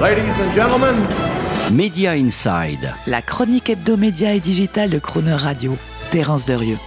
[0.00, 0.96] Ladies and gentlemen,
[1.70, 2.94] Media Inside.
[3.06, 5.76] La chronique hebdomédia et digitale de Croner Radio.
[6.10, 6.78] Terence Derieux.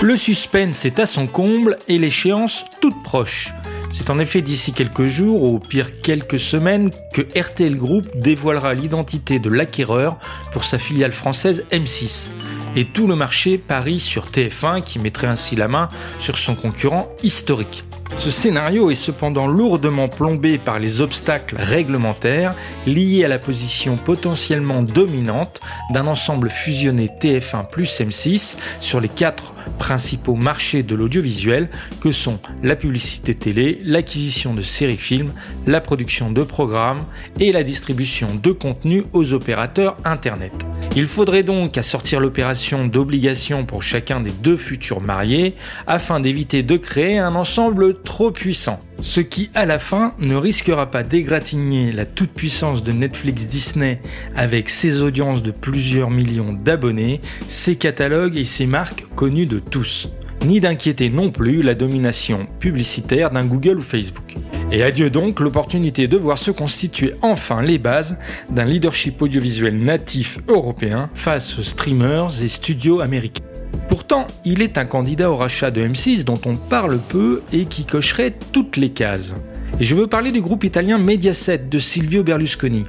[0.00, 3.52] Le suspense est à son comble et l'échéance toute proche.
[3.90, 8.72] C'est en effet d'ici quelques jours, ou au pire quelques semaines, que RTL Group dévoilera
[8.72, 10.16] l'identité de l'acquéreur
[10.52, 12.30] pour sa filiale française M6.
[12.74, 15.90] Et tout le marché parie sur TF1 qui mettrait ainsi la main
[16.20, 17.84] sur son concurrent historique.
[18.18, 22.54] Ce scénario est cependant lourdement plombé par les obstacles réglementaires
[22.86, 25.60] liés à la position potentiellement dominante
[25.92, 31.68] d'un ensemble fusionné TF1 plus M6 sur les quatre principaux marchés de l'audiovisuel
[32.02, 35.32] que sont la publicité télé, l'acquisition de séries-films,
[35.66, 37.04] la production de programmes
[37.38, 40.52] et la distribution de contenus aux opérateurs Internet.
[40.96, 45.54] Il faudrait donc assortir l'opération d'obligations pour chacun des deux futurs mariés
[45.86, 48.78] afin d'éviter de créer un ensemble trop puissant.
[49.00, 54.00] Ce qui, à la fin, ne risquera pas d'égratigner la toute-puissance de Netflix Disney
[54.36, 60.08] avec ses audiences de plusieurs millions d'abonnés, ses catalogues et ses marques connues de tous.
[60.46, 64.34] Ni d'inquiéter non plus la domination publicitaire d'un Google ou Facebook.
[64.72, 68.16] Et adieu donc l'opportunité de voir se constituer enfin les bases
[68.48, 73.49] d'un leadership audiovisuel natif européen face aux streamers et studios américains.
[73.88, 77.84] Pourtant, il est un candidat au rachat de M6 dont on parle peu et qui
[77.84, 79.34] cocherait toutes les cases.
[79.78, 82.84] Et je veux parler du groupe italien Mediaset de Silvio Berlusconi.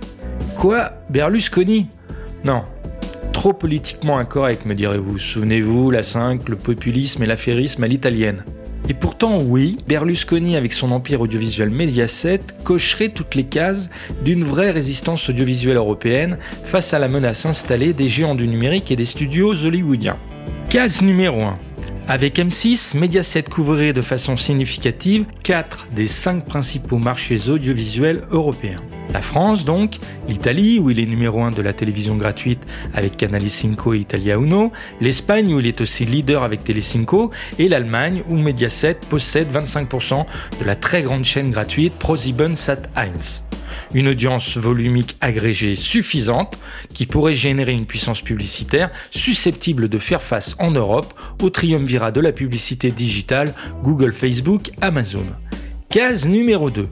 [0.56, 1.88] Quoi Berlusconi?
[2.44, 2.64] Non.
[3.34, 5.18] Trop politiquement incorrect, me direz-vous.
[5.18, 8.44] Souvenez-vous, la 5, le populisme et l'affairisme à l'italienne.
[8.90, 13.90] Et pourtant, oui, Berlusconi, avec son empire audiovisuel Mediaset, cocherait toutes les cases
[14.24, 18.96] d'une vraie résistance audiovisuelle européenne face à la menace installée des géants du numérique et
[18.96, 20.18] des studios hollywoodiens.
[20.72, 21.60] Case numéro 1.
[22.08, 28.82] Avec M6, Mediaset couvrirait de façon significative 4 des 5 principaux marchés audiovisuels européens.
[29.12, 29.98] La France donc,
[30.30, 32.62] l'Italie où il est numéro 1 de la télévision gratuite
[32.94, 34.72] avec Canale 5 et Italia Uno,
[35.02, 40.26] l'Espagne où il est aussi leader avec Telecinco et l'Allemagne où Mediaset possède 25%
[40.58, 43.42] de la très grande chaîne gratuite ProSieben Sat1
[43.94, 46.58] une audience volumique agrégée suffisante
[46.94, 52.22] qui pourrait générer une puissance publicitaire susceptible de faire face en Europe au triumvirat de
[52.22, 55.26] la publicité digitale Google, Facebook, Amazon.
[55.90, 56.88] Case numéro 2.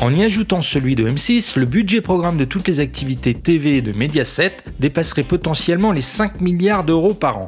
[0.00, 3.92] En y ajoutant celui de M6, le budget programme de toutes les activités TV de
[3.92, 7.46] Mediaset dépasserait potentiellement les 5 milliards d'euros par an.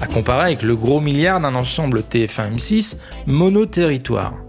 [0.00, 4.45] À comparer avec le gros milliard d'un ensemble TF1-M6 mono-territoire.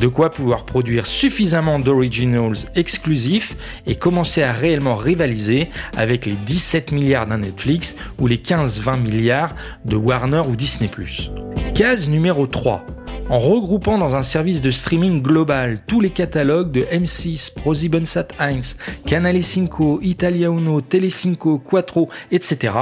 [0.00, 3.56] De quoi pouvoir produire suffisamment d'originals exclusifs
[3.86, 9.54] et commencer à réellement rivaliser avec les 17 milliards d'un Netflix ou les 15-20 milliards
[9.84, 10.90] de Warner ou Disney⁇
[11.74, 12.84] Case numéro 3.
[13.30, 19.42] En regroupant dans un service de streaming global tous les catalogues de M6, ProSiebenSat1, Canale
[19.42, 19.70] 5,
[20.02, 22.74] Italia Uno, Telecinco, Quattro, etc.,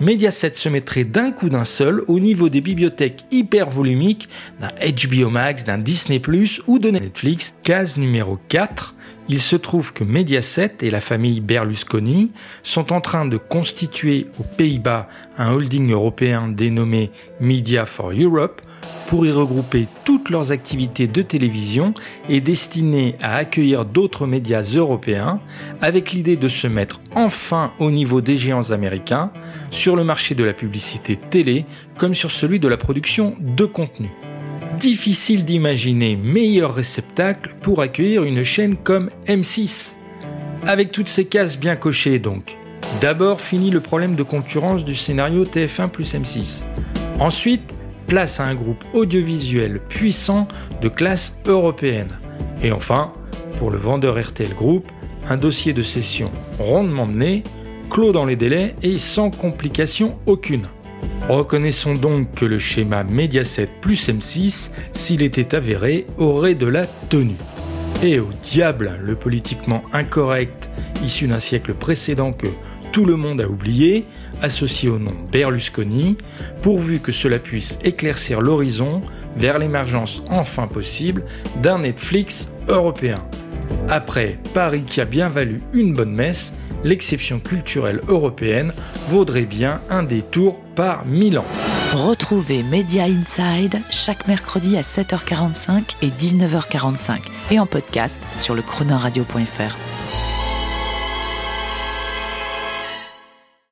[0.00, 4.28] Mediaset se mettrait d'un coup d'un seul au niveau des bibliothèques hyper volumiques
[4.60, 6.18] d'un HBO Max, d'un Disney⁇
[6.66, 7.54] ou de Netflix.
[7.62, 8.94] Case numéro 4,
[9.28, 12.32] il se trouve que Mediaset et la famille Berlusconi
[12.62, 18.60] sont en train de constituer aux Pays-Bas un holding européen dénommé Media for Europe
[19.06, 21.94] pour y regrouper toutes leurs activités de télévision
[22.28, 25.40] et destinées à accueillir d'autres médias européens,
[25.80, 29.30] avec l'idée de se mettre enfin au niveau des géants américains
[29.70, 31.66] sur le marché de la publicité télé
[31.98, 34.10] comme sur celui de la production de contenu.
[34.78, 39.94] Difficile d'imaginer meilleur réceptacle pour accueillir une chaîne comme M6.
[40.66, 42.56] Avec toutes ces cases bien cochées donc.
[43.00, 46.64] D'abord fini le problème de concurrence du scénario TF1 plus M6.
[47.18, 47.74] Ensuite,
[48.06, 50.48] place à un groupe audiovisuel puissant
[50.80, 52.10] de classe européenne.
[52.62, 53.12] Et enfin,
[53.58, 54.86] pour le vendeur RTL Group,
[55.28, 57.42] un dossier de cession rondement mené,
[57.90, 60.68] clos dans les délais et sans complication aucune.
[61.28, 67.36] Reconnaissons donc que le schéma Mediaset plus M6, s'il était avéré, aurait de la tenue.
[68.02, 70.68] Et au diable le politiquement incorrect
[71.02, 72.48] issu d'un siècle précédent que
[72.94, 74.06] tout le monde a oublié,
[74.40, 76.16] associé au nom Berlusconi,
[76.62, 79.00] pourvu que cela puisse éclaircir l'horizon
[79.36, 81.24] vers l'émergence enfin possible
[81.60, 83.24] d'un Netflix européen.
[83.88, 86.54] Après Paris qui a bien valu une bonne messe,
[86.84, 88.72] l'exception culturelle européenne
[89.08, 91.44] vaudrait bien un détour par Milan.
[91.94, 100.33] Retrouvez Media Inside chaque mercredi à 7h45 et 19h45 et en podcast sur le chronoradio.fr.